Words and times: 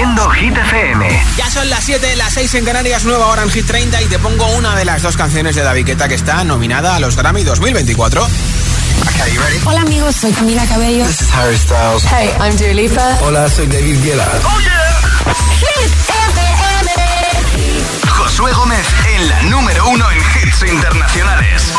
Haciendo 0.00 0.30
Hit 0.30 0.56
FM. 0.56 1.24
Ya 1.36 1.50
son 1.50 1.68
las 1.68 1.84
7, 1.84 2.16
las 2.16 2.32
6 2.32 2.54
en 2.54 2.64
Canarias, 2.64 3.04
nueva 3.04 3.26
hora 3.26 3.42
en 3.42 3.50
Hit 3.50 3.66
30 3.66 4.00
y 4.00 4.06
te 4.06 4.18
pongo 4.18 4.46
una 4.56 4.74
de 4.74 4.86
las 4.86 5.02
dos 5.02 5.14
canciones 5.14 5.54
de 5.56 5.62
David 5.62 5.84
Guetta 5.84 6.08
que 6.08 6.14
está 6.14 6.42
nominada 6.42 6.96
a 6.96 7.00
los 7.00 7.16
Grammy 7.16 7.44
2024. 7.44 8.22
Okay, 8.22 9.34
you 9.34 9.42
ready? 9.42 9.60
Hola 9.62 9.82
amigos, 9.82 10.16
soy 10.16 10.32
Camila 10.32 10.64
Cabello. 10.64 11.04
This 11.04 11.20
is 11.20 11.30
Harry 11.34 11.58
Styles. 11.58 12.02
Hey, 12.04 12.30
I'm 12.40 12.56
Dua 12.56 12.72
Lipa. 12.72 13.18
Hola, 13.20 13.46
soy 13.50 13.66
David 13.66 14.02
Guetta. 14.02 14.26
Oh 14.42 14.58
yeah. 14.60 15.02
Hit 15.60 15.92
FM. 16.08 16.92
Josué 18.08 18.52
Gómez 18.52 18.86
en 19.14 19.28
la 19.28 19.42
número 19.42 19.86
uno 19.86 20.10
en 20.10 20.18
hits 20.18 20.62
internacionales. 20.62 21.74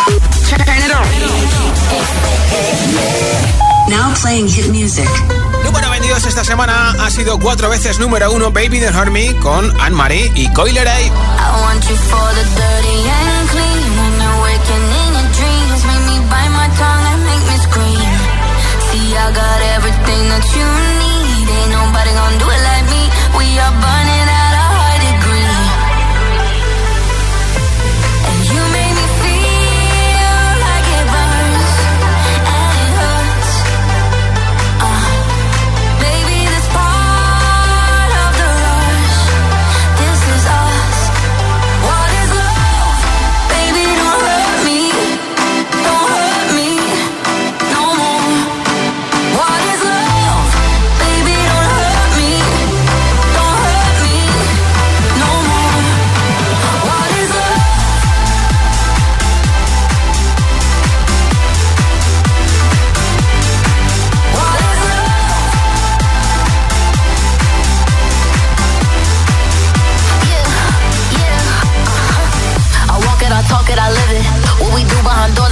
Turn 0.48 0.62
it 0.62 0.94
on. 3.66 3.71
Now 3.90 4.14
playing 4.22 4.48
hit 4.48 4.70
music. 4.70 5.10
Número 5.64 5.90
22 5.90 6.26
esta 6.26 6.44
semana 6.44 6.92
ha 7.00 7.10
sido 7.10 7.40
cuatro 7.40 7.70
veces 7.70 8.00
número 8.00 8.32
uno 8.32 8.52
Baby 8.52 8.80
Don't 8.80 8.96
Hurt 8.96 9.40
con 9.42 9.82
Anne-Marie 9.82 10.32
y 10.36 10.52
Coiler 10.54 10.88
I 10.88 11.12
I 19.22 19.30
got 19.34 19.62
everything 19.78 20.24
that 20.34 20.46
you 20.56 20.68
need. 20.98 21.46
Ain't 21.46 21.72
nobody 21.78 22.12
gonna 22.16 22.42
do 22.42 22.48
it 22.50 22.62
like 22.66 22.86
me. 22.90 23.04
We 23.38 23.46
are 23.62 23.76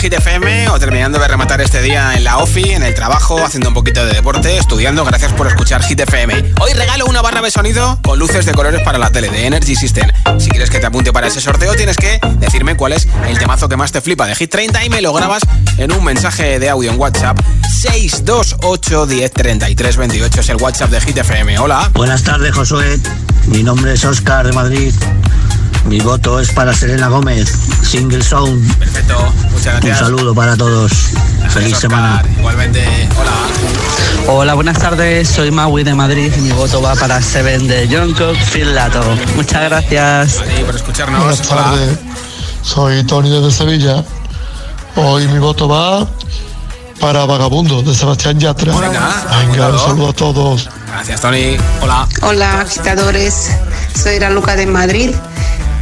Hit 0.00 0.14
FM 0.14 0.70
o 0.70 0.78
terminando 0.78 1.18
de 1.18 1.28
rematar 1.28 1.60
este 1.60 1.82
día 1.82 2.14
en 2.14 2.24
la 2.24 2.38
OFI, 2.38 2.70
en 2.70 2.82
el 2.82 2.94
trabajo, 2.94 3.44
haciendo 3.44 3.68
un 3.68 3.74
poquito 3.74 4.02
de 4.06 4.14
deporte, 4.14 4.56
estudiando. 4.56 5.04
Gracias 5.04 5.30
por 5.34 5.46
escuchar 5.46 5.82
Hit 5.82 6.00
FM. 6.00 6.54
Hoy 6.58 6.72
regalo 6.72 7.04
una 7.04 7.20
barra 7.20 7.42
de 7.42 7.50
sonido 7.50 7.98
con 8.02 8.18
luces 8.18 8.46
de 8.46 8.52
colores 8.52 8.80
para 8.82 8.96
la 8.96 9.12
tele 9.12 9.28
de 9.28 9.44
Energy 9.44 9.76
System. 9.76 10.10
Si 10.38 10.48
quieres 10.48 10.70
que 10.70 10.78
te 10.78 10.86
apunte 10.86 11.12
para 11.12 11.26
ese 11.26 11.42
sorteo, 11.42 11.74
tienes 11.74 11.98
que 11.98 12.18
decirme 12.38 12.76
cuál 12.76 12.94
es 12.94 13.08
el 13.28 13.38
temazo 13.38 13.68
que 13.68 13.76
más 13.76 13.92
te 13.92 14.00
flipa 14.00 14.26
de 14.26 14.34
Hit 14.36 14.50
30 14.50 14.86
y 14.86 14.88
me 14.88 15.02
lo 15.02 15.12
grabas 15.12 15.42
en 15.76 15.92
un 15.92 16.02
mensaje 16.02 16.58
de 16.58 16.70
audio 16.70 16.90
en 16.90 16.98
WhatsApp. 16.98 17.38
628 17.70 19.04
10 19.04 19.32
33 19.32 19.96
28 19.98 20.40
es 20.40 20.48
el 20.48 20.56
WhatsApp 20.56 20.90
de 20.90 21.00
Hit 21.02 21.18
FM. 21.18 21.58
Hola. 21.58 21.90
Buenas 21.92 22.22
tardes, 22.22 22.54
Josué. 22.54 22.98
Mi 23.48 23.62
nombre 23.62 23.92
es 23.92 24.04
Oscar 24.06 24.46
de 24.46 24.52
Madrid. 24.52 24.94
Mi 25.86 25.98
voto 26.00 26.38
es 26.38 26.52
para 26.52 26.72
Selena 26.72 27.08
Gómez, 27.08 27.52
Single 27.82 28.22
Sound. 28.22 28.76
Perfecto, 28.78 29.16
muchas 29.50 29.74
Un 29.74 29.80
gracias. 29.80 29.98
saludo 29.98 30.34
para 30.34 30.56
todos. 30.56 30.92
Gracias, 31.12 31.52
Feliz 31.54 31.74
Oscar. 31.74 31.80
semana. 31.90 32.22
Igualmente, 32.38 33.08
hola. 33.18 33.32
Hola, 34.32 34.54
buenas 34.54 34.78
tardes. 34.78 35.28
Soy 35.28 35.50
Maui 35.50 35.82
de 35.82 35.94
Madrid 35.94 36.32
y 36.36 36.40
mi 36.40 36.52
voto 36.52 36.80
va 36.80 36.94
para 36.94 37.20
Seven 37.20 37.66
de 37.66 37.88
Jungkook 37.88 38.36
Filato. 38.36 39.02
Muchas 39.34 39.62
gracias. 39.64 40.36
Ti 40.56 40.62
por 40.64 40.76
escucharnos. 40.76 41.20
Buenas 41.24 41.50
Hola. 41.50 41.62
tardes, 41.64 41.98
soy 42.62 43.02
Tony 43.04 43.30
desde 43.30 43.50
Sevilla. 43.50 44.04
Hoy 44.96 45.26
mi 45.28 45.38
voto 45.38 45.66
va 45.66 46.06
para 47.00 47.24
Vagabundo 47.24 47.82
de 47.82 47.94
Sebastián 47.94 48.38
Yatra. 48.38 48.72
Venga, 48.76 49.24
Venga, 49.48 49.68
un 49.70 49.78
saludo 49.78 50.10
a 50.10 50.12
todos. 50.12 50.68
Gracias, 50.92 51.20
Tony. 51.20 51.56
Hola. 51.80 52.06
Hola, 52.22 52.60
agitadores. 52.60 53.50
Soy 54.00 54.20
la 54.20 54.30
Luca 54.30 54.54
de 54.54 54.66
Madrid 54.66 55.10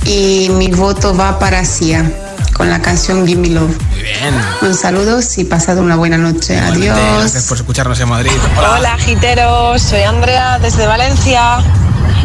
y 0.08 0.48
mi 0.50 0.68
voto 0.68 1.14
va 1.14 1.38
para 1.38 1.64
Sia 1.64 2.10
con 2.54 2.68
la 2.70 2.80
canción 2.80 3.26
Give 3.26 3.40
Me 3.40 3.50
Love. 3.50 3.76
Muy 3.90 4.02
bien. 4.02 4.34
Un 4.62 4.74
saludo 4.74 5.20
y 5.36 5.44
pasado 5.44 5.82
una 5.82 5.96
buena 5.96 6.16
noche. 6.18 6.54
Igualmente, 6.54 6.86
Gracias 6.88 7.34
Adiós. 7.34 7.48
por 7.48 7.56
escucharnos 7.58 8.00
en 8.00 8.08
Madrid. 8.08 8.32
Hola, 8.56 8.96
giteros, 8.98 9.82
soy 9.82 10.02
Andrea 10.02 10.58
desde 10.58 10.86
Valencia. 10.86 11.58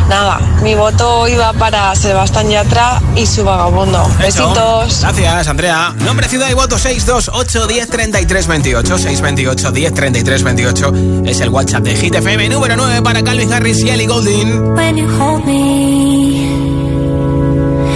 Nada, 0.10 0.40
mi 0.62 0.76
voto 0.76 1.28
iba 1.28 1.54
para 1.54 1.96
Sebastián 1.96 2.50
Yatra 2.50 3.02
y 3.16 3.26
su 3.26 3.44
vagabundo. 3.44 4.04
Hecho. 4.20 4.48
Besitos. 4.50 5.02
Gracias, 5.02 5.48
Andrea. 5.48 5.94
Nombre, 6.00 6.28
ciudad 6.28 6.50
y 6.50 6.54
voto 6.54 6.78
628 6.78 7.68
10 7.68 7.90
33 7.90 8.48
28. 8.48 8.98
628 8.98 9.72
10 9.72 9.94
33 9.94 10.44
28 10.44 10.94
es 11.26 11.40
el 11.42 11.50
WhatsApp 11.50 11.84
de 11.84 11.96
Hit 11.96 12.16
FM. 12.16 12.50
Número 12.50 12.76
9 12.76 13.02
para 13.02 13.24
Calvin 13.24 13.54
Harris 13.54 13.80
y 13.84 13.90
Ellie 13.92 14.08
Goulding. 14.08 14.74
When 14.74 14.98
you 14.98 15.08
hold 15.20 15.46
me, 15.46 16.33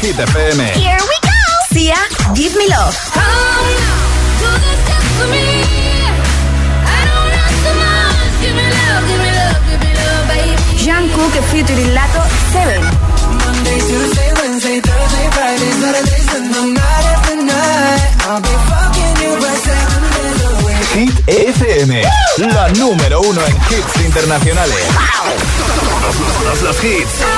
Hit 0.00 0.14
FM. 0.14 0.60
Here 0.78 0.96
we 1.10 1.16
go. 1.26 1.34
Sia, 1.74 1.98
Give 2.32 2.54
Me 2.54 2.68
Love. 2.68 2.94
Jean 10.76 11.08
Cook 11.10 11.34
featuring 11.50 11.94
Lato, 11.94 12.22
Seven. 12.52 12.80
Hit 20.94 21.28
FM, 21.28 22.02
la 22.38 22.68
número 22.70 23.20
uno 23.20 23.40
en 23.44 23.56
hits 23.56 24.04
internacionales. 24.04 24.84
Wow. 24.94 26.62
Los 26.62 26.84
hits. 26.84 27.37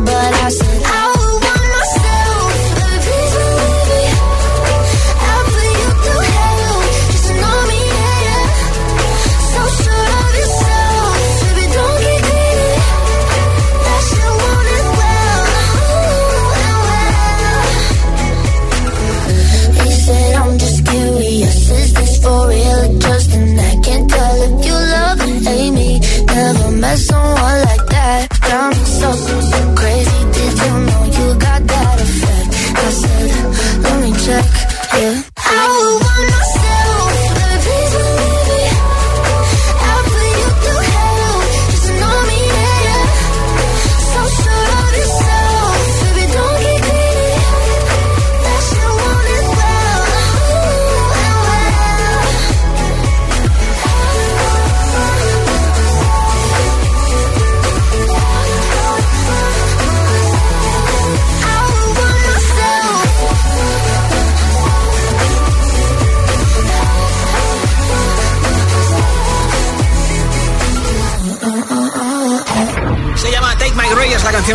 someone 26.95 27.61
like 27.69 27.85
that. 27.87 28.27
I'm 28.43 28.73
so 28.73 29.40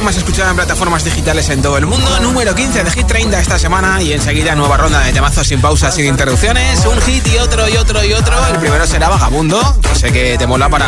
más 0.03 0.17
escuchada 0.17 0.51
en 0.51 0.57
plataformas 0.57 1.05
digitales 1.05 1.49
en 1.49 1.63
todo 1.63 1.79
el 1.79 1.87
mundo. 1.87 2.21
Número 2.21 2.55
15 2.55 2.83
de 2.83 2.91
Hit 2.91 3.07
30 3.07 3.41
esta 3.41 3.59
semana 3.59 4.03
y 4.03 4.13
enseguida 4.13 4.55
nueva 4.55 4.77
ronda 4.77 5.01
de 5.01 5.13
temazos 5.13 5.47
sin 5.47 5.61
pausas, 5.61 5.95
sin 5.95 6.07
interrupciones. 6.07 6.85
Un 6.85 7.01
hit 7.03 7.27
y 7.29 7.39
otro 7.39 7.69
y 7.69 7.77
otro 7.77 8.05
y 8.05 8.13
otro. 8.13 8.35
El 8.49 8.59
primero 8.59 8.85
será 8.87 9.09
Vagabundo, 9.09 9.61
sé 9.95 10.13
que 10.13 10.37
te 10.37 10.47
mola 10.47 10.69
para 10.69 10.87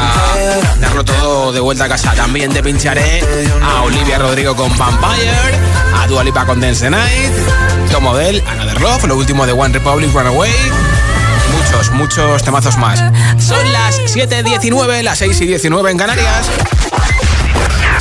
darlo 0.81 1.05
todo 1.05 1.53
de 1.53 1.61
vuelta 1.61 1.85
a 1.85 1.89
casa. 1.89 2.13
También 2.15 2.53
te 2.53 2.63
pincharé 2.63 3.23
a 3.63 3.83
Olivia 3.83 4.19
Rodrigo 4.19 4.57
con 4.57 4.77
Vampire, 4.77 5.31
a 5.97 6.07
Dua 6.09 6.25
Lipa 6.25 6.45
con 6.45 6.61
Dance 6.61 6.91
Night, 6.91 7.33
Tom 7.93 8.03
Model, 8.03 8.43
Another 8.47 8.81
Love, 8.81 9.05
lo 9.05 9.17
último 9.17 9.47
de 9.47 9.53
One 9.53 9.73
Republic 9.75 10.13
Runaway 10.13 10.53
muchos, 11.53 11.91
muchos 11.93 12.43
temazos 12.43 12.77
más. 12.77 12.99
Son 13.39 13.73
las 13.73 13.99
7.19, 14.01 15.03
las 15.03 15.19
6 15.19 15.41
y 15.41 15.47
19 15.47 15.91
en 15.91 15.97
Canarias. 15.97 16.51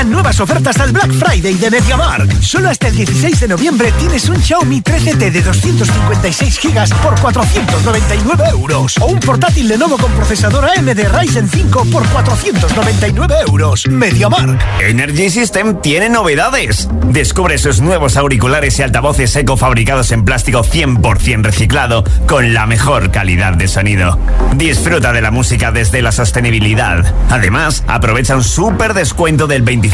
Llegan 0.00 0.12
nuevas 0.12 0.40
ofertas 0.40 0.78
al 0.78 0.92
Black 0.92 1.12
Friday 1.12 1.52
de 1.54 1.70
MediaMarkt. 1.70 2.40
Solo 2.40 2.70
hasta 2.70 2.88
el 2.88 2.96
16 2.96 3.40
de 3.40 3.48
noviembre 3.48 3.92
tienes 3.98 4.30
un 4.30 4.42
Xiaomi 4.42 4.80
13T 4.80 5.30
de 5.30 5.42
256 5.42 6.60
GB 6.62 6.94
por 7.02 7.20
499 7.20 8.44
euros. 8.50 8.96
O 8.98 9.06
un 9.06 9.20
portátil 9.20 9.68
Lenovo 9.68 9.98
con 9.98 10.10
procesador 10.12 10.64
AMD 10.64 11.00
Ryzen 11.20 11.50
5 11.50 11.84
por 11.92 12.08
499 12.08 13.34
euros. 13.46 13.86
MediaMarkt. 13.88 14.62
Energy 14.80 15.28
System 15.28 15.82
tiene 15.82 16.08
novedades. 16.08 16.88
Descubre 17.08 17.58
sus 17.58 17.82
nuevos 17.82 18.16
auriculares 18.16 18.78
y 18.78 18.82
altavoces 18.82 19.36
eco 19.36 19.58
fabricados 19.58 20.12
en 20.12 20.24
plástico 20.24 20.62
100% 20.64 21.42
reciclado 21.42 22.04
con 22.26 22.54
la 22.54 22.64
mejor 22.66 23.10
calidad 23.10 23.52
de 23.52 23.68
sonido. 23.68 24.18
Disfruta 24.56 25.12
de 25.12 25.20
la 25.20 25.30
música 25.30 25.72
desde 25.72 26.00
la 26.00 26.12
sostenibilidad. 26.12 27.04
Además, 27.28 27.84
aprovecha 27.86 28.34
un 28.36 28.44
súper 28.44 28.94
descuento 28.94 29.46
del 29.46 29.62
25% 29.62 29.89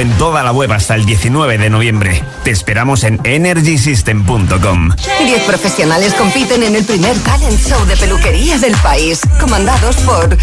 en 0.00 0.10
toda 0.18 0.42
la 0.42 0.52
web 0.52 0.70
hasta 0.72 0.94
el 0.94 1.06
19 1.06 1.56
de 1.56 1.70
noviembre. 1.70 2.22
Te 2.44 2.50
esperamos 2.50 3.02
en 3.04 3.18
energysystem.com. 3.24 4.90
Diez 5.24 5.42
profesionales 5.44 6.12
compiten 6.14 6.62
en 6.62 6.76
el 6.76 6.84
primer 6.84 7.16
talent 7.20 7.58
show 7.58 7.82
de 7.86 7.96
peluquería 7.96 8.58
del 8.58 8.76
país, 8.76 9.20
comandados 9.40 9.96
por 9.98 10.36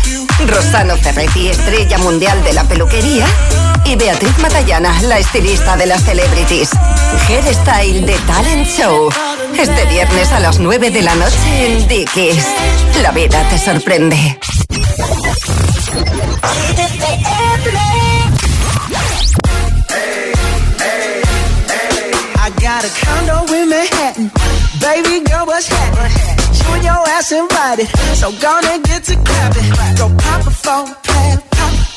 Rosano 0.47 0.97
Ferretti, 0.97 1.49
estrella 1.49 1.97
mundial 1.99 2.43
de 2.43 2.53
la 2.53 2.63
peluquería, 2.63 3.27
y 3.85 3.95
Beatriz 3.95 4.37
Matallana, 4.39 4.99
la 5.03 5.19
estilista 5.19 5.77
de 5.77 5.85
las 5.85 6.03
celebrities. 6.03 6.71
Hairstyle 7.27 8.05
de 8.05 8.17
Talent 8.25 8.67
Show. 8.67 9.09
Este 9.57 9.85
viernes 9.85 10.31
a 10.31 10.39
las 10.39 10.59
9 10.59 10.89
de 10.89 11.01
la 11.01 11.15
noche 11.15 11.65
en 11.65 11.87
Dickies. 11.87 12.45
La 13.03 13.11
vida 13.11 13.47
te 13.49 13.57
sorprende. 13.57 14.39
Condo 23.03 23.53
in 23.53 23.69
Manhattan. 23.69 24.31
Baby 24.79 25.25
girl, 25.25 25.45
what's 25.45 25.67
happening? 25.67 26.13
You 26.59 26.73
and 26.75 26.83
your 26.83 27.03
ass 27.15 27.31
invited. 27.31 27.87
So 28.15 28.31
gonna 28.41 28.79
get 28.83 29.03
to 29.05 29.15
clapping. 29.15 29.69
Go 29.97 30.07
pop 30.17 30.47
a 30.47 30.51
plan. 30.51 30.95
Pop, 31.03 31.48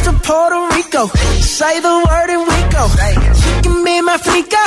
trips 0.00 0.06
to 0.06 0.12
Puerto 0.26 0.60
Rico. 0.74 1.06
Say 1.40 1.80
the 1.80 1.94
word 2.08 2.30
and 2.30 2.42
we 2.48 2.58
go. 2.70 2.84
You 3.44 3.54
can 3.62 3.84
be 3.84 4.00
my 4.00 4.16
freaka. 4.16 4.62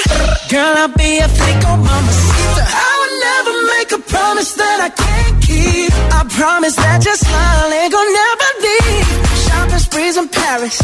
Girl, 0.49 0.73
I'll 0.77 0.87
be 0.87 1.19
a 1.19 1.27
flico, 1.27 1.69
mamacita. 1.77 2.63
I 2.65 2.91
would 2.99 3.15
never 3.27 3.53
make 3.73 3.89
a 3.91 4.01
promise 4.09 4.53
that 4.53 4.79
I 4.81 4.89
can't 4.89 5.43
keep. 5.43 5.91
I 6.13 6.21
promise 6.29 6.75
that 6.75 7.05
your 7.05 7.15
smile 7.15 7.73
ain't 7.73 7.91
gonna 7.91 8.19
never 8.23 8.49
leave. 8.65 9.07
Shopping 9.45 9.79
sprees 9.79 10.17
in 10.17 10.27
Paris. 10.29 10.75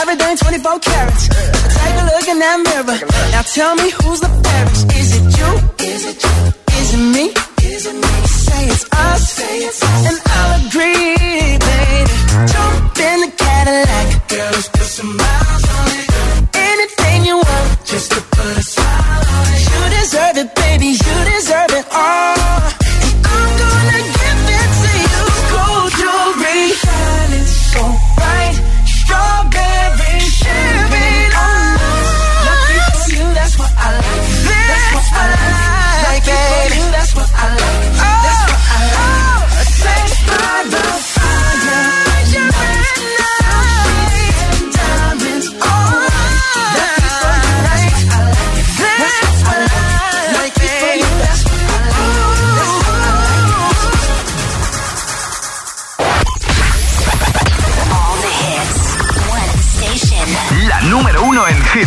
Everything 0.00 0.36
24 0.36 0.78
carats. 0.80 1.28
Take 1.28 1.96
a 2.00 2.04
look 2.12 2.28
in 2.28 2.38
that 2.38 2.58
mirror. 2.68 2.98
Now 3.32 3.42
tell 3.42 3.74
me 3.76 3.90
who's 3.90 4.20
the 4.20 4.30
fairest. 4.42 4.84
Is 5.00 5.08
it 5.16 5.26
you? 5.38 5.50
Is 5.92 6.02
it 6.10 6.18
you? 6.24 6.36
Is 6.80 6.88
it 6.94 7.04
me? 7.14 7.26
Is 7.64 7.86
it 7.86 7.94
me? 7.94 8.14
Say 8.26 8.64
it's 8.66 8.84
us. 8.92 9.22
Say 9.32 9.56
it's 9.68 9.82
us. 9.82 10.02
And 10.08 10.18
I'll 10.36 10.66
agree, 10.66 11.58
baby. 11.68 12.14
Jump 12.52 12.98
in 12.98 13.20
the 13.24 13.43
Cadillac. 13.64 14.28
Girl, 14.28 14.50
let's 14.52 14.68
put 14.68 14.82
some 14.82 15.16
miles 15.16 15.63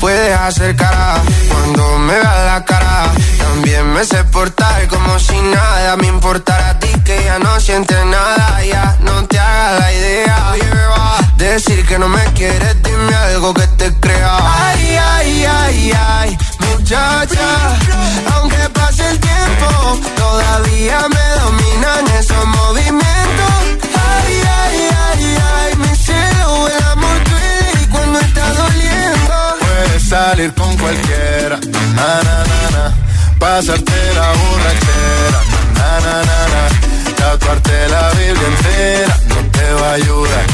Puedes 0.00 0.38
hacer 0.38 0.76
cara 0.76 1.22
cuando 1.48 1.98
me 1.98 2.14
veas 2.14 2.44
la 2.46 2.64
cara. 2.64 3.12
También 3.38 3.92
me 3.92 4.04
sé 4.04 4.22
portar 4.24 4.86
como 4.88 5.18
si 5.18 5.36
nada 5.40 5.96
me 5.96 6.06
importara 6.06 6.70
a 6.70 6.78
ti 6.78 6.88
que 7.04 7.24
ya 7.24 7.38
no 7.38 7.58
sientes 7.60 8.04
nada. 8.06 8.62
Ya 8.64 8.96
no 9.00 9.24
te 9.26 9.38
hagas 9.38 9.80
la 9.80 9.92
idea. 9.92 10.36
Decir 11.36 11.86
que 11.86 11.98
no 11.98 12.08
me 12.08 12.24
quieres, 12.32 12.82
dime 12.82 13.14
algo 13.14 13.52
que 13.52 13.66
te 13.78 13.92
crea. 14.00 14.38
Ay, 14.40 14.96
ay, 14.96 15.44
ay, 15.44 15.92
ay, 15.92 16.38
muchacha. 16.60 17.76
Aunque 18.34 18.68
pase 18.72 19.08
el 19.10 19.20
tiempo, 19.20 19.98
todavía 20.16 20.98
me 21.08 21.26
dominan 21.40 22.06
esos 22.18 22.46
movimientos. 22.46 23.52
Ay, 23.94 24.42
ay, 24.60 24.88
ay, 25.08 25.15
salir 30.06 30.54
con 30.54 30.76
cualquiera, 30.76 31.58
na, 31.96 32.10
na, 32.26 32.36
na, 32.50 32.60
na. 32.74 32.84
Pasarte 33.40 33.98
la 34.14 34.28
borrachera, 34.40 35.40
na, 35.76 35.90
na, 36.04 36.16
na, 36.28 36.40
na. 36.52 36.62
Tatuarte 37.16 37.88
la 37.88 38.10
Biblia 38.10 38.48
entera 38.52 39.14
no 39.30 39.38
te 39.50 39.66
va 39.80 39.90
a 39.90 39.94
ayudar. 39.94 40.46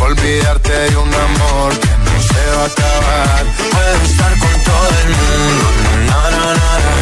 Olvidarte 0.00 0.72
de 0.72 0.96
un 0.96 1.12
amor 1.28 1.70
que 1.82 1.92
no 2.06 2.14
se 2.30 2.42
va 2.56 2.62
a 2.62 2.72
acabar. 2.72 3.44
Puedo 3.74 4.00
estar 4.10 4.32
con 4.42 4.54
todo 4.68 4.94
el 5.02 5.10
mundo, 5.20 5.66
na, 6.08 6.20
na, 6.34 6.44
na, 6.60 6.72
na. 6.84 6.92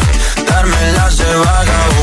darme 0.51 0.81
las 0.97 1.17
de 1.17 1.35
vagabundo, 1.35 2.02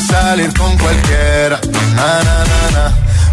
Salir 0.00 0.52
con 0.54 0.76
cualquiera, 0.78 1.60
na, 1.94 2.22
na, 2.24 2.44
na, 2.50 2.70
na. 2.74 2.84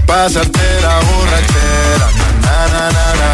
Pasarte 0.06 0.82
la 0.82 1.00
borrachera, 1.00 2.08
na, 2.44 2.68
na, 2.74 2.92
na, 2.92 3.06
na. 3.20 3.30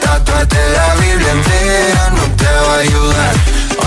Tatuarte 0.00 0.58
la 0.76 0.94
Biblia 0.94 1.32
entera 1.32 2.10
no 2.10 2.22
te 2.36 2.44
va 2.44 2.74
a 2.74 2.78
ayudar. 2.78 3.34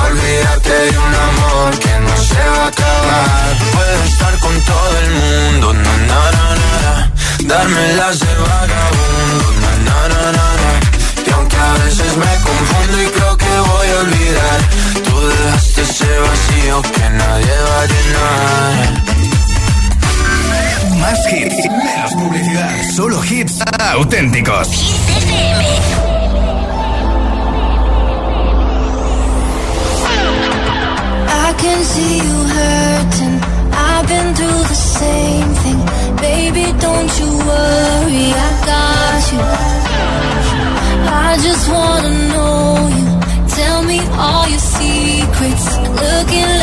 Olvídate 0.06 0.70
de 0.92 0.98
un 0.98 1.14
amor 1.30 1.80
que 1.80 1.94
no 2.06 2.16
se 2.18 2.44
va 2.56 2.66
a 2.66 2.68
acabar. 2.68 3.58
Puedo 3.74 4.04
estar 4.04 4.38
con 4.40 4.56
todo 4.62 4.98
el 5.04 5.10
mundo, 5.12 5.74
na, 5.74 5.98
na, 6.10 6.22
na, 6.36 6.56
na, 6.62 6.72
na. 6.86 7.12
darme 7.46 7.94
las 7.94 8.20
de 8.20 8.34
vagabundo, 8.36 9.46
na, 9.62 9.72
na, 9.88 10.00
na, 10.10 10.32
na, 10.38 10.48
na. 10.62 10.72
y 11.26 11.32
aunque 11.32 11.56
a 11.56 11.74
veces 11.86 12.18
me 12.18 12.34
confundo 12.48 13.02
y 13.02 13.08
creo 13.08 13.38
que 13.38 13.46
voy 13.46 13.88
a 13.88 14.00
olvidar, 14.02 14.60
tú 15.20 15.28
dejaste 15.28 15.82
ese 15.82 16.20
vacío 16.20 16.82
que 16.82 17.10
nadie 17.10 17.56
va 17.68 17.82
a 17.82 17.86
llenar. 17.92 19.04
Más 21.02 21.20
hits, 21.32 21.58
menos 21.70 22.14
publicidad. 22.14 22.76
Solo 22.96 23.24
hits 23.24 23.60
auténticos. 23.94 24.68
I 31.28 31.54
can 31.62 31.84
see 31.84 32.18
you 32.18 32.38
hurting. 32.56 33.40
I've 33.72 34.08
been 34.08 34.36
through 34.36 34.64
the 34.74 34.80
same 35.00 35.50
thing. 35.64 35.80
Baby, 36.18 36.66
don't 36.80 37.12
you 37.20 37.30
worry, 37.50 38.26
I 38.48 38.52
got 38.72 39.22
you. 39.34 39.42
I 41.12 41.38
just 41.42 41.70
wanna 41.70 42.14
know 42.32 42.90
you. 42.98 43.08
Tell 43.60 43.84
me 43.84 44.00
all 44.18 44.48
your 44.48 44.60
quits 45.40 45.78
looking 45.78 46.59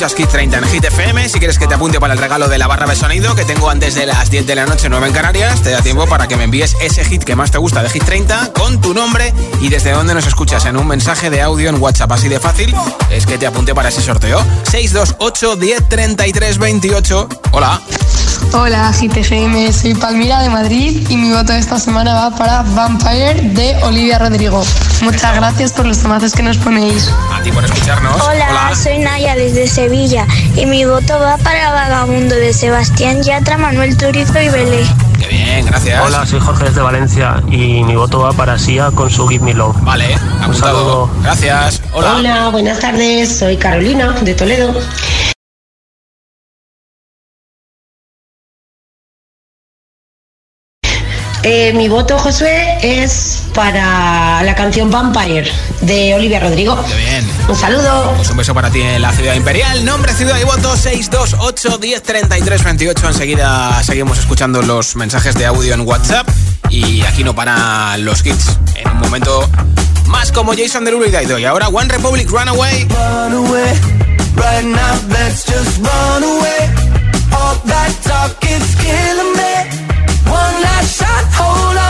escuchas 0.00 0.14
Kit 0.14 0.30
30 0.30 0.56
en 0.56 0.64
Hit 0.64 0.84
FM. 0.84 1.28
Si 1.28 1.38
quieres 1.38 1.58
que 1.58 1.66
te 1.66 1.74
apunte 1.74 2.00
para 2.00 2.14
el 2.14 2.18
regalo 2.18 2.48
de 2.48 2.56
la 2.56 2.66
barra 2.66 2.86
de 2.86 2.96
sonido 2.96 3.34
que 3.34 3.44
tengo 3.44 3.68
antes 3.68 3.94
de 3.94 4.06
las 4.06 4.30
10 4.30 4.46
de 4.46 4.54
la 4.54 4.64
noche, 4.64 4.88
9 4.88 5.08
en 5.08 5.12
Canarias, 5.12 5.60
te 5.60 5.70
da 5.70 5.82
tiempo 5.82 6.06
para 6.06 6.26
que 6.26 6.36
me 6.36 6.44
envíes 6.44 6.74
ese 6.80 7.04
hit 7.04 7.22
que 7.22 7.36
más 7.36 7.50
te 7.50 7.58
gusta 7.58 7.82
de 7.82 7.90
Hit 7.90 8.04
30 8.04 8.54
con 8.54 8.80
tu 8.80 8.94
nombre 8.94 9.34
y 9.60 9.68
desde 9.68 9.90
dónde 9.90 10.14
nos 10.14 10.26
escuchas 10.26 10.64
en 10.64 10.78
un 10.78 10.86
mensaje 10.86 11.28
de 11.28 11.42
audio 11.42 11.68
en 11.68 11.82
WhatsApp. 11.82 12.12
Así 12.12 12.28
de 12.28 12.40
fácil 12.40 12.74
es 13.10 13.26
que 13.26 13.36
te 13.36 13.46
apunte 13.46 13.74
para 13.74 13.90
ese 13.90 14.00
sorteo. 14.00 14.42
628 14.70 15.56
10 15.56 15.88
33 15.90 16.58
28. 16.58 17.28
Hola. 17.50 17.82
Hola 18.52 18.90
GTFM, 18.92 19.72
soy 19.72 19.94
Palmira 19.94 20.42
de 20.42 20.50
Madrid 20.50 21.06
y 21.08 21.16
mi 21.16 21.32
voto 21.32 21.52
esta 21.52 21.78
semana 21.78 22.14
va 22.14 22.36
para 22.36 22.62
Vampire 22.62 23.34
de 23.34 23.76
Olivia 23.84 24.18
Rodrigo. 24.18 24.62
Muchas 25.02 25.34
gracias 25.36 25.72
por 25.72 25.86
los 25.86 25.98
tomazos 25.98 26.32
que 26.32 26.42
nos 26.42 26.56
ponéis. 26.58 27.10
A 27.32 27.42
ti 27.42 27.52
por 27.52 27.64
escucharnos. 27.64 28.20
Hola, 28.20 28.72
soy 28.74 28.98
Naya 28.98 29.36
desde 29.36 29.68
Sevilla 29.68 30.26
y 30.56 30.66
mi 30.66 30.84
voto 30.84 31.18
va 31.18 31.38
para 31.38 31.70
Vagabundo 31.70 32.34
de 32.34 32.52
Sebastián 32.52 33.22
Yatra, 33.22 33.56
Manuel 33.56 33.96
Turizo 33.96 34.40
y 34.40 34.48
Belé. 34.48 34.84
Qué 35.18 35.26
bien, 35.28 35.66
gracias. 35.66 36.02
Hola, 36.04 36.26
soy 36.26 36.40
Jorge 36.40 36.64
desde 36.64 36.80
Valencia 36.80 37.42
y 37.50 37.84
mi 37.84 37.94
voto 37.94 38.20
va 38.20 38.32
para 38.32 38.58
Sia 38.58 38.90
con 38.90 39.10
su 39.10 39.28
Give 39.28 39.44
Me 39.44 39.54
Love. 39.54 39.76
Vale, 39.82 40.16
Un 40.46 40.54
saludo. 40.54 41.10
Gracias. 41.22 41.82
Hola. 41.92 42.14
Hola, 42.16 42.48
buenas 42.48 42.80
tardes. 42.80 43.38
Soy 43.38 43.56
Carolina 43.56 44.12
de 44.22 44.34
Toledo. 44.34 44.74
Eh, 51.42 51.72
mi 51.72 51.88
voto, 51.88 52.18
Josué, 52.18 52.78
es 52.82 53.44
para 53.54 54.42
la 54.42 54.54
canción 54.54 54.90
Vampire 54.90 55.50
de 55.80 56.14
Olivia 56.14 56.38
Rodrigo. 56.38 56.78
Qué 56.86 56.96
bien. 56.96 57.26
Un 57.48 57.56
saludo. 57.56 58.12
Pues 58.16 58.28
un 58.30 58.36
beso 58.36 58.52
para 58.52 58.70
ti 58.70 58.82
en 58.82 59.00
la 59.00 59.10
ciudad 59.12 59.34
imperial. 59.34 59.84
Nombre, 59.84 60.12
ciudad 60.12 60.38
y 60.38 60.44
voto 60.44 60.76
628 60.76 61.78
10 61.78 62.02
33 62.02 62.64
28. 62.64 63.08
Enseguida 63.08 63.82
seguimos 63.82 64.18
escuchando 64.18 64.60
los 64.60 64.96
mensajes 64.96 65.34
de 65.34 65.46
audio 65.46 65.72
en 65.72 65.80
WhatsApp. 65.80 66.28
Y 66.68 67.02
aquí 67.02 67.24
no 67.24 67.34
paran 67.34 68.04
los 68.04 68.24
hits. 68.24 68.58
En 68.76 68.90
un 68.90 68.98
momento 68.98 69.48
más 70.08 70.32
como 70.32 70.52
Jason 70.54 70.84
Derulo 70.84 71.06
y 71.06 71.10
Daido. 71.10 71.38
Y 71.38 71.46
ahora 71.46 71.68
One 71.68 71.88
Republic 71.88 72.28
Runaway. 72.30 72.84
Run 72.84 73.46
away, 73.46 73.72
right 74.36 74.64
now, 74.64 74.94
let's 75.08 75.46
just 75.46 75.78
run 75.78 76.22
away. 76.22 76.68
All 77.32 77.56
that 77.64 77.92
talk 78.04 78.44
is 78.44 78.76
killing 78.76 79.32
me. 79.36 79.89
Last 80.62 80.98
shot, 80.98 81.24
hold 81.38 81.76
on 81.78 81.89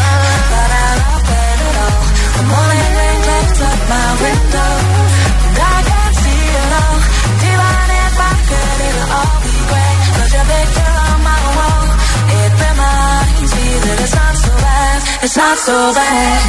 My 3.91 4.09
window, 4.23 4.71
I 5.59 5.79
can't 5.89 6.15
see. 6.23 6.45
Even 7.51 7.87
if 8.03 8.15
I 8.31 8.33
could, 8.49 8.95
all 9.17 9.37
be 9.43 9.55
on 11.07 11.17
my 11.29 11.41
wall, 11.57 11.85
it 12.41 12.51
reminds 12.65 13.51
me 13.57 13.67
that 13.85 13.97
it's 14.03 14.15
not 14.21 14.35
so 14.45 14.51
bad. 14.65 14.99
It's 15.25 15.37
not 15.37 15.57
so 15.67 15.77
bad. 15.99 16.41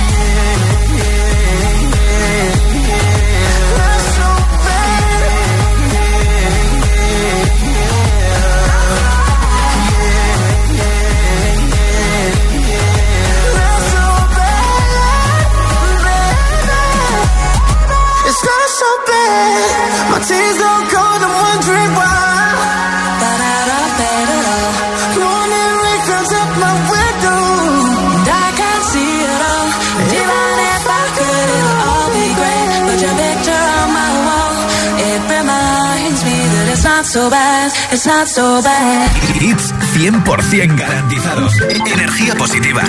It's 37.93 38.07
not 38.07 38.27
so 38.27 38.63
bad. 38.63 39.11
Hits 39.39 39.71
100% 39.95 40.77
garantizados. 40.77 41.53
Energía 41.61 42.35
positiva. 42.35 42.83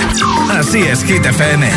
Así 0.58 0.82
es, 0.82 1.04
Hit 1.04 1.26
FM. 1.26 1.70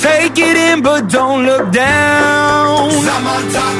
Take 0.00 0.38
it 0.38 0.56
in, 0.56 0.82
but 0.82 1.08
don't 1.08 1.44
look 1.44 1.70
down. 1.72 2.90
I'm 2.90 3.26
on 3.26 3.52
top 3.52 3.79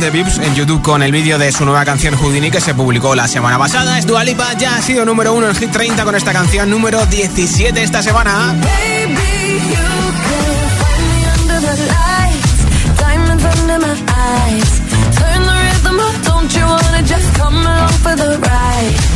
de 0.00 0.10
views 0.10 0.38
en 0.38 0.54
YouTube 0.54 0.82
con 0.82 1.02
el 1.02 1.12
vídeo 1.12 1.38
de 1.38 1.52
su 1.52 1.64
nueva 1.64 1.84
canción 1.84 2.14
Houdini 2.16 2.50
que 2.50 2.60
se 2.60 2.74
publicó 2.74 3.14
la 3.14 3.28
semana 3.28 3.58
pasada. 3.58 3.98
Es 3.98 4.06
Dualipa, 4.06 4.52
ya 4.54 4.76
ha 4.76 4.82
sido 4.82 5.04
número 5.04 5.32
uno 5.32 5.48
en 5.48 5.54
Hit 5.54 5.70
30 5.70 6.04
con 6.04 6.14
esta 6.14 6.32
canción 6.32 6.68
número 6.70 7.06
17 7.06 7.82
esta 7.82 8.02
semana. 8.02 8.54
moment 18.86 19.15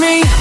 me 0.00 0.39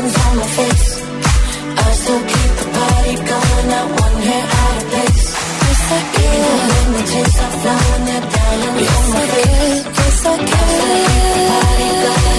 diamonds 0.00 0.26
on 0.26 0.36
my 0.36 0.46
face. 0.46 1.02
I 1.76 1.92
still 1.92 2.20
keep 2.20 2.52
the 2.60 2.66
party 2.78 3.14
going, 3.16 3.68
not 3.68 3.86
one 4.00 4.22
hair 4.22 4.46
out 4.60 4.76
of 4.80 4.88
place. 4.90 5.26
Party 11.50 11.88
going, 12.04 12.29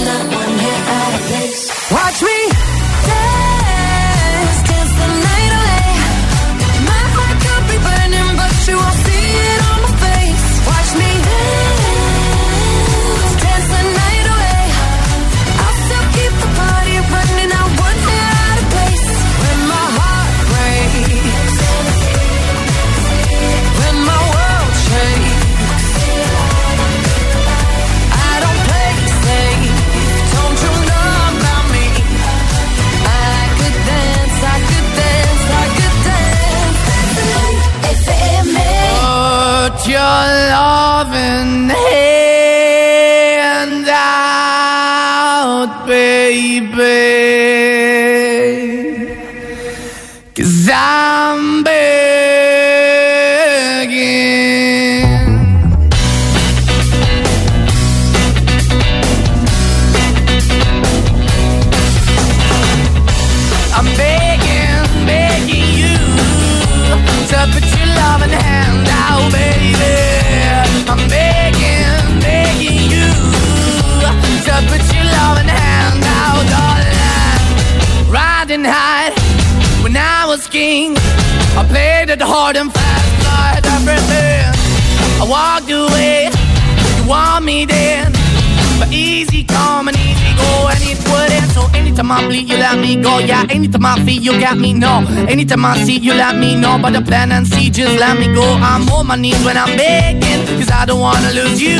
I 95.64 95.84
see, 95.84 95.98
you 95.98 96.12
let 96.12 96.36
me 96.36 96.56
know. 96.56 96.78
But 96.80 96.92
the 96.92 97.02
plan 97.02 97.30
and 97.30 97.46
see, 97.46 97.70
just 97.70 97.98
let 97.98 98.18
me 98.18 98.26
go. 98.34 98.42
I'm 98.42 98.88
on 98.88 99.06
my 99.06 99.16
knees 99.16 99.42
when 99.44 99.56
I'm 99.56 99.76
begging, 99.76 100.46
cause 100.58 100.70
I 100.70 100.84
don't 100.84 101.00
wanna 101.00 101.30
lose 101.32 101.62
you. 101.62 101.78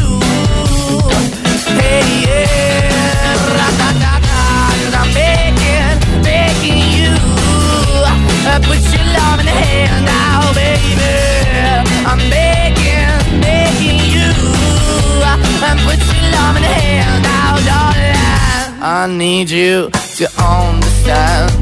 Hey, 1.81 2.07
yeah, 2.27 3.35
cause 4.83 4.95
I'm 4.95 5.11
begging, 5.15 6.23
begging 6.23 6.79
you. 6.95 7.13
Uh, 8.47 8.61
put 8.63 8.81
your 8.95 9.07
love 9.19 9.41
in 9.41 9.47
the 9.47 9.57
hand 9.65 10.05
now, 10.07 10.53
baby. 10.55 11.03
I'm 12.07 12.23
begging, 12.31 13.41
begging 13.41 13.99
you. 14.15 14.31
And 15.67 15.79
put 15.81 15.99
your 15.99 16.25
love 16.37 16.57
in 16.57 16.63
the 16.63 16.75
hand 16.83 17.23
now, 17.23 17.59
darling. 17.67 18.83
I 18.83 19.07
need 19.11 19.51
you 19.51 19.91
to 19.91 20.25
understand. 20.39 21.62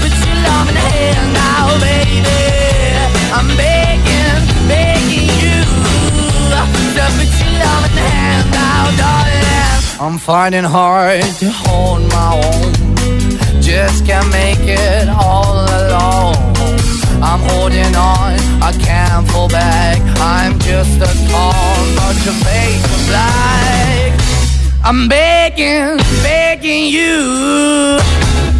put 0.00 0.14
your 0.26 0.38
love 0.46 0.68
in 0.68 0.74
the 0.74 1.26
now, 1.34 1.66
baby. 1.80 2.40
I'm 3.32 3.48
begging, 3.56 4.42
begging 4.68 5.28
you 5.42 5.64
put 7.18 7.30
your 7.40 7.54
love 7.58 7.84
in 7.84 7.94
the 7.94 8.50
now, 8.50 8.84
darling. 8.96 9.44
I'm 10.00 10.18
finding 10.18 10.64
hard 10.64 11.22
to 11.40 11.50
hold 11.50 12.02
my 12.12 12.40
own. 12.44 12.72
Just 13.62 14.06
can't 14.06 14.30
make 14.30 14.60
it 14.60 15.08
all 15.08 15.64
alone. 15.80 16.36
I'm 17.22 17.40
holding 17.50 17.94
on, 17.96 18.36
I 18.62 18.72
can't 18.78 19.26
fall 19.30 19.48
back. 19.48 19.98
I'm 20.20 20.58
just 20.60 20.96
a 21.00 21.10
call, 21.30 21.74
but 21.96 22.14
fake 22.44 22.82
the 22.92 23.00
black. 23.08 24.20
I'm 24.84 25.08
begging, 25.08 25.96
begging 26.22 26.86
you. 26.86 28.23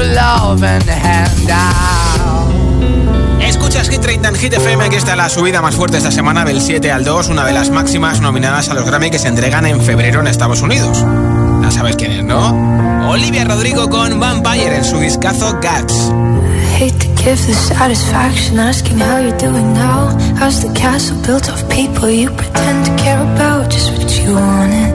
hand 0.00 1.50
out. 1.50 2.50
Escuchas 3.42 3.88
Hit 3.88 4.00
30 4.00 4.28
en 4.28 4.34
Hit 4.34 4.52
FM, 4.54 4.84
aquí 4.84 4.96
está 4.96 5.16
la 5.16 5.28
subida 5.28 5.60
más 5.60 5.74
fuerte 5.74 5.98
esta 5.98 6.10
semana 6.10 6.44
del 6.44 6.60
7 6.60 6.90
al 6.90 7.04
2, 7.04 7.28
una 7.28 7.44
de 7.44 7.52
las 7.52 7.70
máximas 7.70 8.20
nominadas 8.20 8.68
a 8.68 8.74
los 8.74 8.84
Grammy 8.84 9.10
que 9.10 9.18
se 9.18 9.28
entregan 9.28 9.66
en 9.66 9.80
febrero 9.80 10.20
en 10.20 10.26
Estados 10.26 10.62
Unidos. 10.62 11.04
Ya 11.62 11.70
sabes 11.70 11.96
quién 11.96 12.12
es, 12.12 12.24
¿no? 12.24 13.10
Olivia 13.10 13.44
Rodrigo 13.44 13.88
con 13.88 14.18
Vampire 14.20 14.76
en 14.76 14.84
su 14.84 14.98
discazo 14.98 15.58
Guts. 15.60 16.10
hate 16.80 16.98
to 16.98 17.08
give 17.22 17.38
the 17.46 17.52
satisfaction 17.52 18.58
asking 18.58 18.98
how 18.98 19.18
you're 19.18 19.36
doing 19.36 19.74
now. 19.74 20.16
How's 20.38 20.62
the 20.62 20.72
castle 20.72 21.20
built 21.26 21.46
of 21.50 21.68
people 21.68 22.08
you 22.08 22.28
pretend 22.30 22.86
to 22.86 22.92
care 23.04 23.20
about? 23.20 23.70
Just 23.70 23.92
what 23.92 24.08
you 24.18 24.32
wanted. 24.34 24.92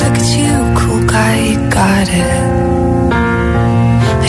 Look 0.00 0.14
at 0.22 0.28
you, 0.38 0.52
cool 0.78 1.04
guy, 1.06 1.34
you 1.48 1.70
got 1.70 2.08
it. 2.08 2.53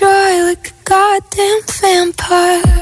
dry 0.00 0.32
like 0.48 0.66
a 0.72 0.76
goddamn 0.90 1.60
vampire. 1.80 2.76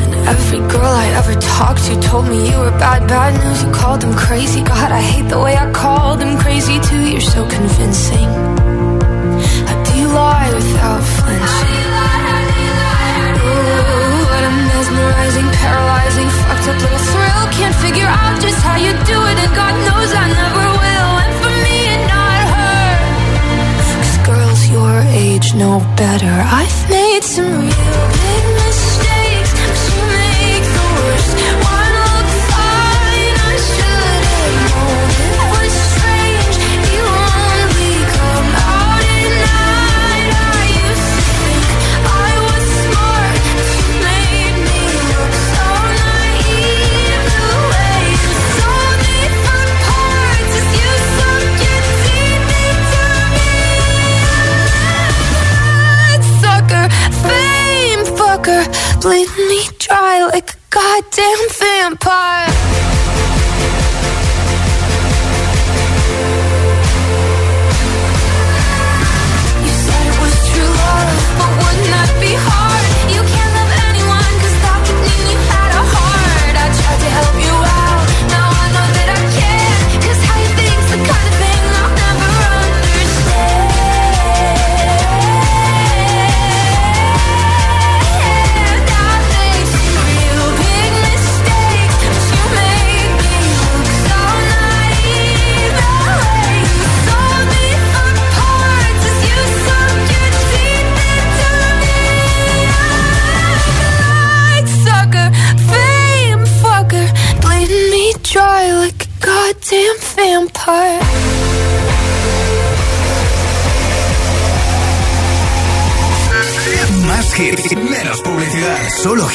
And 0.00 0.12
every 0.32 0.62
girl 0.72 0.92
I 1.04 1.06
ever 1.20 1.34
talked 1.56 1.82
to 1.88 1.94
told 2.08 2.24
me 2.32 2.38
you 2.50 2.56
were 2.64 2.76
bad, 2.84 3.06
bad 3.06 3.32
news. 3.42 3.58
You 3.64 3.70
called 3.80 4.00
them 4.00 4.14
crazy. 4.16 4.60
God, 4.62 4.90
I 5.00 5.02
hate 5.12 5.28
the 5.28 5.40
way 5.44 5.54
I 5.64 5.66
called 5.72 6.20
them 6.20 6.38
crazy 6.38 6.76
too. 6.88 7.02
You're 7.12 7.28
so 7.36 7.42
convincing. 7.56 8.28
How 9.68 9.76
do 9.88 9.92
lie 10.20 10.50
without 10.58 11.02
flinching? 11.16 11.84
Ooh, 13.46 14.20
what 14.30 14.42
a 14.48 14.52
mesmerizing, 14.70 15.48
paralyzing, 15.60 16.28
fucked 16.40 16.66
up 16.70 16.78
little 16.84 17.04
thrill. 17.12 17.44
Can't 17.58 17.76
figure 17.84 18.10
out 18.20 18.34
just 18.40 18.60
how 18.66 18.76
you 18.86 18.92
do 19.12 19.15
better. 25.96 26.28
I 26.28 26.75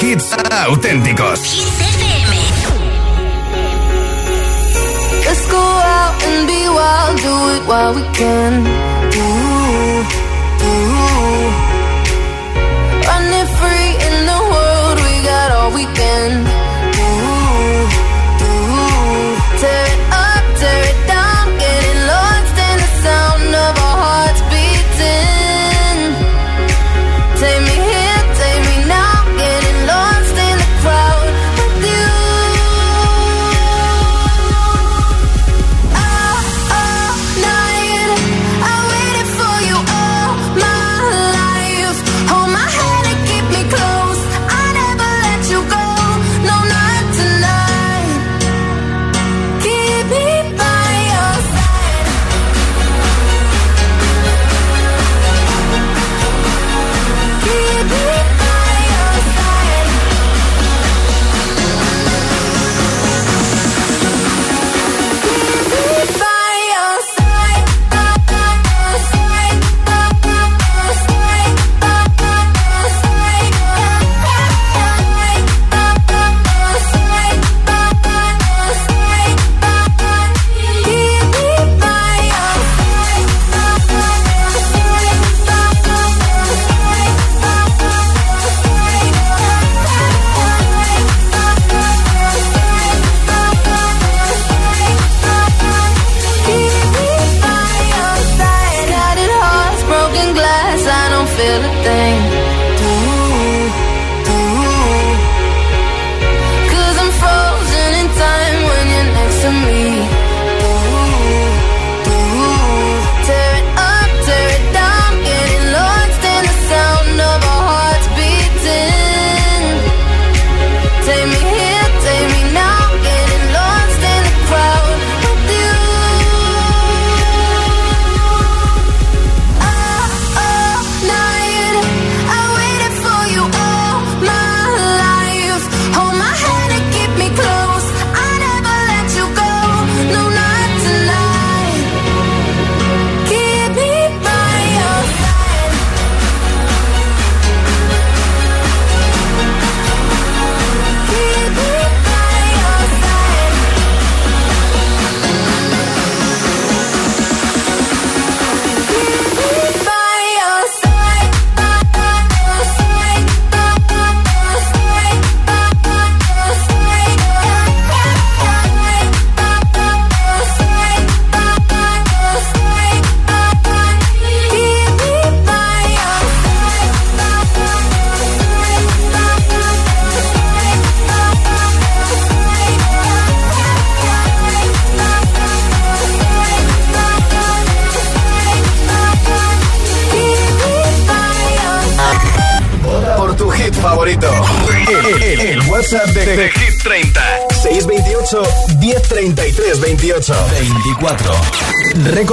hits 0.01 0.33
auténticos. 0.67 1.39
Hits 1.39 1.91
Let's 5.25 5.45
go 5.47 5.57
out 5.57 6.23
and 6.23 6.47
be 6.47 6.61
wild, 6.67 7.17
do 7.17 7.35
it 7.55 7.63
while 7.67 7.93
we 7.93 8.01
can. 8.17 8.80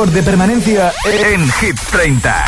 de 0.07 0.23
permanencia 0.23 0.93
en 1.05 1.51
Hit 1.51 1.77
30. 1.91 2.48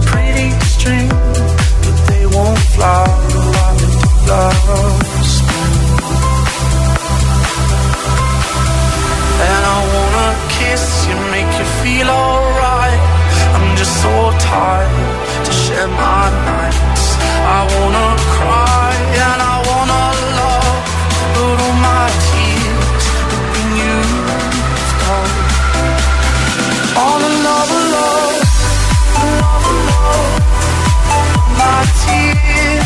heart 14.51 14.91
to 15.45 15.51
share 15.63 15.87
my 15.87 16.23
nights. 16.49 17.05
I 17.57 17.59
wanna 17.73 18.09
cry 18.35 18.91
and 19.25 19.39
I 19.53 19.55
wanna 19.69 20.03
love, 20.39 20.79
but 21.35 21.57
all 21.65 21.77
my 21.91 22.07
tears 22.27 23.05
have 23.31 23.47
been 23.53 23.71
used 23.93 25.01
up. 25.15 25.31
All 27.03 27.21
in 27.29 27.35
love, 27.47 27.71
love, 27.95 28.39
love, 29.41 29.67
love, 29.89 30.33
my 31.61 31.79
tears. 32.03 32.80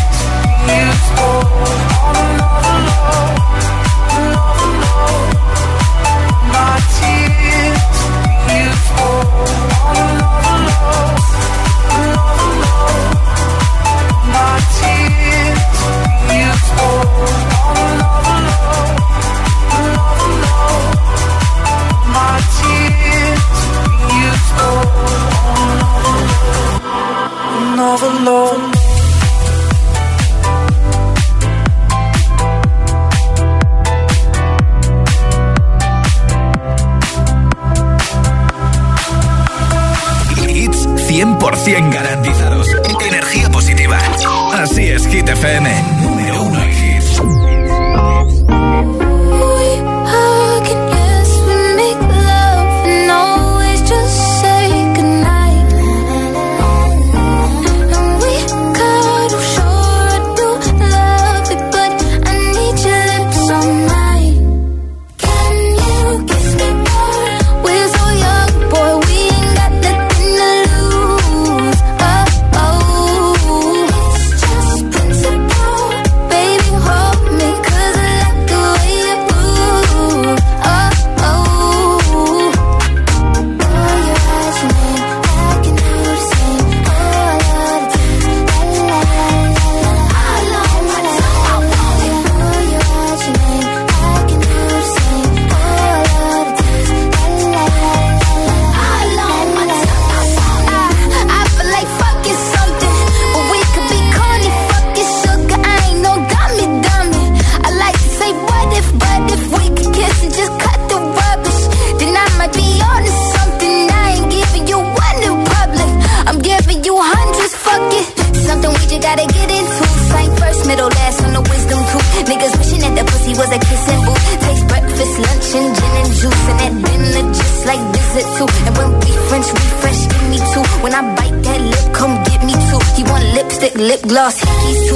And 128.17 128.77
when 128.77 128.91
we 129.01 129.11
French 129.27 129.45
refresh, 129.51 130.07
give 130.07 130.29
me 130.29 130.37
two. 130.37 130.63
When 130.81 130.93
I 130.93 131.01
bite 131.15 131.43
that 131.43 131.59
lip, 131.59 131.93
come 131.93 132.23
get 132.23 132.41
me 132.45 132.53
two. 132.53 132.79
He 132.95 133.03
want 133.03 133.25
lipstick, 133.33 133.75
lip 133.75 134.01
gloss, 134.03 134.39
hickeys 134.39 134.87
too. 134.87 134.95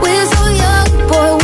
We're 0.00 0.26
so 0.26 0.46
young, 0.48 1.08
boy. 1.08 1.43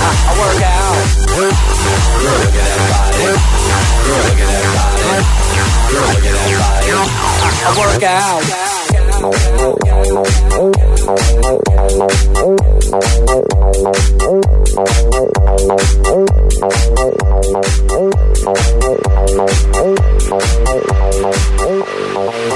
I 0.00 0.32
work 0.40 0.62
out. 0.64 0.96
Look 1.36 1.52
at 2.56 2.64
that 2.64 2.80
body. 2.90 3.20
Look 4.08 4.40
at 4.40 4.48
that 4.50 4.64
body. 4.76 5.20
Look 5.92 6.20
at 6.20 6.34
that 6.34 6.48
body. 6.56 6.90
I 7.62 7.72
work 7.78 8.02
out. 8.02 8.40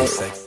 Six. 0.06 0.43